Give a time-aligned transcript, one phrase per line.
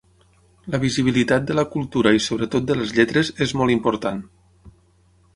[0.75, 4.23] La visibilitat de la cultura i sobretot de les lletres és molt important.